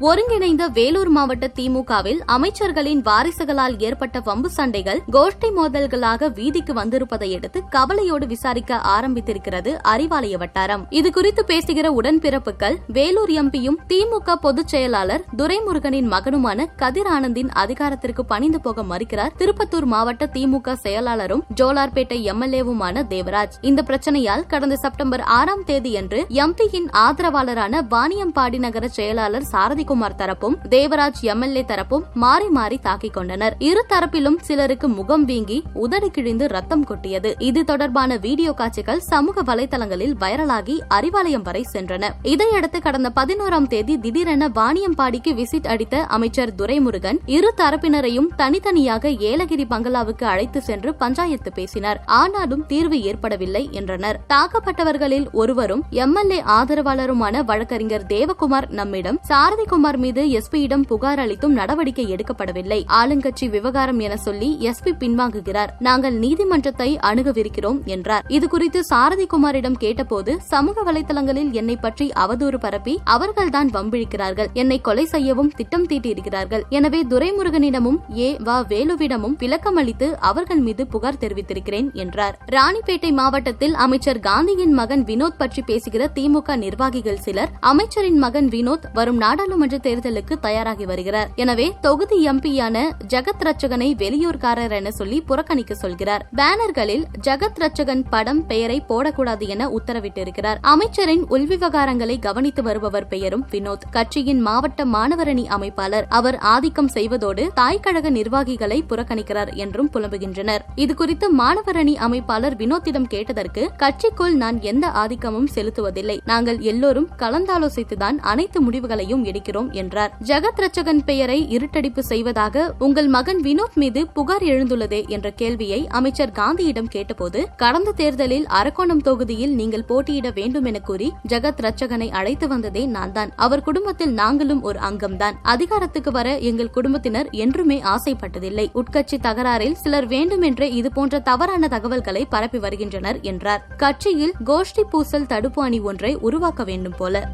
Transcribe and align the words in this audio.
ஒருங்கிணைந்த 0.00 0.68
வேலூர் 0.68 1.08
மாவட்ட 1.08 1.50
திமுகவில் 1.54 2.20
அமைச்சர்களின் 2.26 3.02
வாரிசுகளால் 3.02 3.74
ஏற்பட்ட 3.78 4.20
வம்பு 4.20 4.50
சண்டைகள் 4.50 5.00
கோஷ்டி 5.12 5.48
மோதல்களாக 5.56 6.32
வீதிக்கு 6.32 6.72
வந்திருப்பதை 6.72 7.34
அடுத்து 7.36 7.62
கவலையோடு 7.70 8.26
விசாரிக்க 8.26 8.80
ஆரம்பித்திருக்கிறது 8.84 9.78
அறிவாலய 9.84 10.36
வட்டாரம். 10.36 10.86
இதுகுறித்து 10.90 11.40
பேசுகிற 11.40 11.92
உடன்பிறப்புகள் 11.92 12.76
வேலூர் 12.86 13.30
எம்பியும் 13.30 13.76
திமுக 13.88 14.34
பொதுச் 14.34 14.68
செயலாளர் 14.68 15.24
துரைமுருகனின் 15.36 16.08
மகனுமான 16.10 16.66
கதிர் 16.76 17.06
ஆனந்தின் 17.06 17.48
அதிகாரத்திற்கு 17.48 18.24
பணிந்து 18.24 18.60
போக 18.60 18.82
மறுக்கிறார். 18.82 19.32
திருப்பத்தூர் 19.38 19.84
மாவட்ட 19.84 20.30
திமுக 20.32 20.76
செயலாளரும் 20.82 21.44
ஜோலார்பேட்டை 21.60 22.20
எம்எல்ஏவுமான 22.32 23.04
தேவராஜ். 23.08 23.58
இந்த 23.60 23.82
பிரச்சனையால் 23.82 24.46
கடந்த 24.46 24.76
செப்டம்பர் 24.76 25.20
ஆறாம் 25.20 25.64
தேதியன்று 25.66 26.24
எம்பியின் 26.28 26.90
ஆதரவாளரான 26.92 27.86
வாணியம்பாடி 27.90 28.58
நகர 28.58 28.88
செயலாளர் 28.88 29.42
சாரதி 29.42 29.88
ஜெயக்குமார் 29.90 30.18
தரப்பும் 30.18 30.56
தேவராஜ் 30.70 31.20
எம்எல்ஏ 31.32 31.62
தரப்பும் 31.68 32.02
மாறி 32.14 32.48
மாறி 32.48 32.76
தாக்கிக் 32.78 33.14
கொண்டனர். 33.14 33.54
இரு 33.68 33.82
தரப்பிலும் 33.88 34.36
சிலருக்கு 34.40 34.88
முகம் 34.88 35.24
வீங்கி 35.24 35.56
உதடு 35.84 36.08
கிழிந்து 36.10 36.46
ரத்தம் 36.48 36.84
கொட்டியது. 36.84 37.30
இது 37.38 37.60
தொடர்பான 37.64 38.16
வீடியோ 38.16 38.52
காட்சிகள் 38.52 39.00
சமூக 39.00 39.42
வலைதளங்களில் 39.42 40.12
வைரலாகி 40.20 40.76
அறிவாலயம் 40.96 41.46
வரை 41.48 41.62
சென்றன. 41.72 42.10
இதையடுத்து 42.22 42.80
கடந்த 42.80 43.10
பதினோராம் 43.16 43.66
தேதி 43.66 43.96
திடீரென 43.98 44.48
வாணியம்பாடிக்கு 44.58 45.32
விசிட் 45.40 45.66
அடித்த 45.66 46.04
அமைச்சர் 46.16 46.54
துரைமுருகன் 46.54 47.18
இரு 47.38 47.50
தரப்பினரையும் 47.56 48.28
தனித்தனியாக 48.36 49.12
ஏலகிரி 49.30 49.66
பங்களாவுக்கு 49.74 50.26
அழைத்து 50.26 50.62
சென்று 50.62 50.92
பஞ்சாயத்து 50.94 51.52
பேசினார். 51.52 52.02
ஆனாலும் 52.22 52.64
தீர்வு 52.66 53.00
ஏற்படவில்லை 53.10 53.64
என்றனர். 53.80 54.20
தாக்கப்பட்டவர்களில் 54.34 55.28
ஒருவரும் 55.42 55.84
எம்எல்ஏ 56.06 56.40
ஆதரவாளருமான 56.58 57.44
வழக்கறிஞர் 57.52 58.08
தேவகுமார் 58.14 58.68
நம்மிடம் 58.78 59.20
சாரதி 59.22 59.66
சிவகுமார் 59.80 60.04
மீது 60.04 60.22
எஸ்பியிடம் 60.38 60.82
புகார் 60.88 61.20
அளித்தும் 61.22 61.54
நடவடிக்கை 61.58 62.04
எடுக்கப்படவில்லை. 62.14 62.78
ஆளுங்கட்சி 62.98 63.46
விவகாரம் 63.54 64.00
என 64.06 64.14
சொல்லி 64.24 64.48
எஸ்பி 64.70 64.92
பின்வாங்குகிறார். 65.02 65.70
நாங்கள் 65.86 66.16
நீதிமன்றத்தை 66.24 66.88
அணுகவிருக்கிறோம் 67.10 67.78
என்றார். 67.94 68.24
இதுகுறித்து 68.36 68.80
சாரதி 68.88 69.26
குமாரிடம் 69.34 69.78
கேட்டபோது 69.84 70.32
சமூக 70.50 70.84
வலைதளங்களில் 70.88 71.52
என்னை 71.60 71.76
பற்றி 71.76 72.06
அவதூறு 72.24 72.58
பரப்பி 72.64 72.94
அவர்கள்தான் 73.14 73.70
வம்பிழிக்கிறார்கள். 73.76 74.50
என்னை 74.62 74.78
கொலை 74.88 75.04
செய்யவும் 75.14 75.50
திட்டம் 75.60 75.86
தீட்டியிருக்கிறார்கள். 75.92 76.64
எனவே 76.78 77.00
துரைமுருகனிடமும் 77.14 77.98
ஏ 78.18 78.28
வ 78.48 78.58
வேலுவிடமும் 78.74 79.38
விளக்கம் 79.44 79.80
அளித்து 79.84 80.10
அவர்கள் 80.32 80.62
மீது 80.66 80.86
புகார் 80.86 81.20
தெரிவித்திருக்கிறேன் 81.24 81.90
என்றார். 82.04 82.36
ராணிப்பேட்டை 82.56 83.12
மாவட்டத்தில் 83.20 83.78
அமைச்சர் 83.86 84.22
காந்தியின் 84.28 84.76
மகன் 84.82 85.06
வினோத் 85.12 85.40
பற்றி 85.42 85.64
பேசுகிற 85.72 86.10
திமுக 86.18 86.60
நிர்வாகிகள் 86.66 87.24
சிலர் 87.28 87.54
அமைச்சரின் 87.72 88.22
மகன் 88.26 88.50
வினோத் 88.56 88.88
வரும் 89.00 89.20
நாடாளுமன்ற 89.26 89.68
தேர்தலுக்கு 89.76 90.38
தயாராகி 90.40 90.84
வருகிறார். 90.84 91.28
எனவே 91.34 91.74
தொகுதி 91.80 92.28
எம்பியான 92.28 92.90
ஜெகத் 93.08 93.42
ரட்சகனை 93.42 93.94
வெளியூர்காரர் 93.94 94.70
என 94.70 94.90
சொல்லி 94.90 95.20
புறக்கணிக்க 95.20 95.74
சொல்கிறார். 95.74 96.28
பேனர்களில் 96.36 97.04
ஜெகத் 97.26 97.58
ரட்சகன் 97.60 98.04
படம் 98.10 98.46
பெயரை 98.46 98.82
போடக்கூடாது 98.88 99.48
என 99.48 99.68
உத்தரவிட்டிருக்கிறார். 99.68 100.56
அமைச்சரின் 100.60 101.24
உள்விவகாரங்களை 101.24 102.18
கவனித்து 102.18 102.62
வருபவர் 102.62 103.06
பெயரும் 103.06 103.46
வினோத். 103.50 103.80
கட்சியின் 103.90 104.40
மாவட்ட 104.40 104.84
மாணவரணி 104.84 105.46
அமைப்பாளர். 105.48 106.04
அவர் 106.08 106.38
ஆதிக்கம் 106.38 106.88
செய்வதோடு 106.88 107.50
தாய்க்கழக 107.54 108.10
நிர்வாகிகளை 108.10 108.84
புறக்கணிக்கிறார் 108.88 109.54
என்றும் 109.54 109.90
புலம்புகின்றனர். 109.92 110.58
இதுகுறித்து 110.76 111.26
மாணவரணி 111.38 111.94
அமைப்பாளர் 111.96 112.56
வினோத்திடம் 112.56 113.04
கேட்டதற்கு 113.04 113.70
கட்சிக்குள் 113.78 114.32
நான் 114.32 114.60
எந்த 114.60 114.88
ஆதிக்கமும் 114.88 115.46
செலுத்துவதில்லை. 115.54 116.20
நாங்கள் 116.24 116.58
எல்லோரும் 116.58 117.08
கலந்தாலோசித்துதான் 117.18 118.18
அனைத்து 118.20 118.60
முடிவுகளையும் 118.60 119.24
எடுக்கிறோம். 119.24 119.59
என்றார். 119.68 120.16
ஜெகத் 120.24 120.60
ரட்சகன் 120.60 121.04
பெயரை 121.04 121.56
இருட்டடிப்பு 121.56 121.98
செய்வதாக 121.98 122.74
உங்கள் 122.78 123.06
மகன் 123.06 123.40
வினோத் 123.40 123.74
மீது 123.74 124.06
புகார் 124.06 124.42
எழுந்துள்ளதே 124.42 125.08
என்ற 125.08 125.30
கேள்வியை 125.30 125.86
அமைச்சர் 125.86 126.32
காந்தியிடம் 126.32 126.88
கேட்டபோது 126.88 127.46
கடந்த 127.56 127.92
தேர்தலில் 127.92 128.46
அரக்கோணம் 128.46 129.02
தொகுதியில் 129.02 129.54
நீங்கள் 129.54 129.84
போட்டியிட 129.84 130.30
வேண்டும் 130.30 130.64
என 130.64 130.78
கூறி 130.78 131.12
ஜெகத் 131.28 131.58
ரட்சகனை 131.60 132.10
அழைத்து 132.10 132.48
வந்ததே 132.48 132.86
நான் 132.86 133.12
தான். 133.12 133.32
அவர் 133.36 133.62
குடும்பத்தில் 133.62 134.12
நாங்களும் 134.12 134.62
ஒரு 134.62 134.78
அங்கம்தான். 134.80 135.32
அதிகாரத்துக்கு 135.42 136.10
வர 136.10 136.38
எங்கள் 136.38 136.70
குடும்பத்தினர் 136.70 137.28
என்றுமே 137.30 137.82
ஆசைப்பட்டதில்லை. 137.84 138.70
உட்கட்சி 138.74 139.18
தகராறில் 139.22 139.72
சிலர் 139.72 140.06
வேண்டுமென்றே 140.06 140.72
இதுபோன்ற 140.72 141.18
தவறான 141.18 141.68
தகவல்களை 141.68 142.24
பரப்பி 142.24 142.58
வருகின்றனர் 142.58 143.20
என்றார். 143.20 143.66
கட்சியில் 143.76 144.32
கோஷ்டி 144.44 144.82
பூசல் 144.90 145.26
தடுப்பு 145.26 145.62
அணி 145.62 145.80
ஒன்றை 145.80 146.14
உருவாக்க 146.14 146.64
வேண்டும் 146.64 146.94
போல. 146.98 147.28